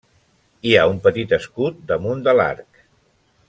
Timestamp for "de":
2.29-2.35